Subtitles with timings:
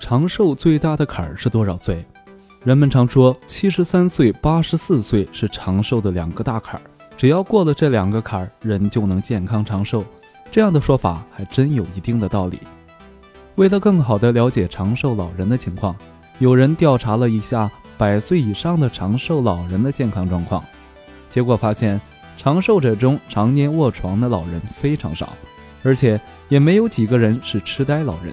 [0.00, 2.04] 长寿最大的坎儿是多少岁？
[2.64, 6.82] 人们常说七十三岁、八十四岁是长寿的两个大坎儿，
[7.18, 10.02] 只要过了这两个坎儿，人就能健康长寿。
[10.50, 12.58] 这样的说法还真有一定的道理。
[13.56, 15.94] 为了更好地了解长寿老人的情况，
[16.38, 20.64] 有人调查了一下百岁以上的长寿老人的健康状况，
[21.28, 22.00] 结果发现，
[22.38, 25.34] 长寿者中常年卧床的老人非常少，
[25.84, 28.32] 而且也没有几个人是痴呆老人。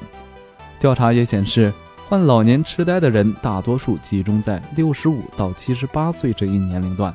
[0.80, 1.73] 调查也显示。
[2.09, 7.13] 患老年痴呆的人大多数集中在六十五到七十八岁这一年龄段，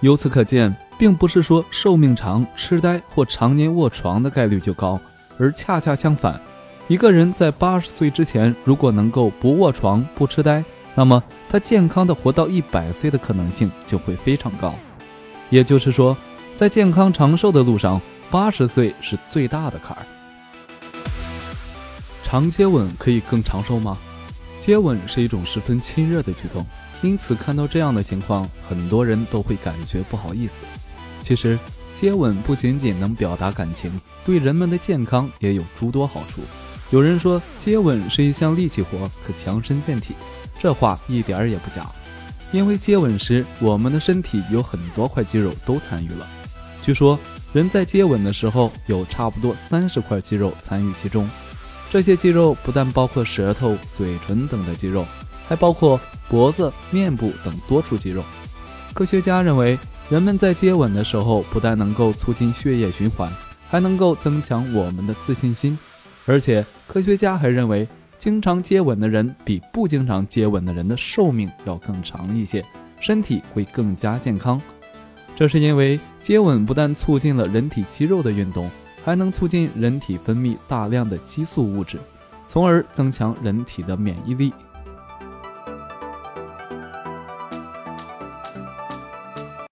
[0.00, 4.98] 由此可见，并不是说寿命长、痴呆或常年卧床的概率就高，
[5.36, 6.40] 而恰恰相反，
[6.88, 10.64] 一个人在八十岁之前如果能够不卧床、不痴呆，
[10.94, 14.74] 那么他健康的活到一百岁的可能性就会非常高。
[15.50, 16.16] 也就是说，
[16.56, 18.00] 在健康长寿的路上，
[18.30, 20.06] 八十岁是最大的坎儿。
[22.32, 23.98] 常接吻可以更长寿吗？
[24.58, 26.66] 接吻是一种十分亲热的举动，
[27.02, 30.64] 因此看到这样的情况，很多人都会感觉不好意思。
[31.22, 31.58] 其实，
[31.94, 36.40] 接吻不仅仅能表达感情，对人们的健康也有诸多好处。
[36.88, 40.14] 有人说，接吻是一项力气活，可强身健体，
[40.58, 41.86] 这话一点儿也不假。
[42.50, 46.26] 因为接吻时，我们的身体有很多块肌肉都参与了。
[46.82, 47.18] 据说，
[47.52, 51.28] 人在接吻的时候，有差不多三十块肌肉参与其中。
[51.92, 55.04] 这些肌肉不但包括舌头、嘴唇等的肌肉，
[55.46, 58.24] 还包括脖子、面部等多处肌肉。
[58.94, 63.30] 科学家认为，人们在接吻的时候，不但能够促进血液循环，
[63.68, 65.78] 还能够增强我们的自信心。
[66.24, 67.86] 而且，科学家还认为，
[68.18, 72.64] 经常接吻的人比不经常接吻的人的寿命要更长一些，
[73.00, 74.58] 身体会更加健康。
[75.36, 78.70] 这是因为接吻不但促进了人体肌肉的运动。
[79.04, 81.98] 还能促进人体分泌大量的激素物质，
[82.46, 84.52] 从而增强人体的免疫力。